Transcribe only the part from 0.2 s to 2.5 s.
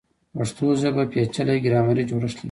پښتو ژبه پیچلی ګرامري جوړښت لري.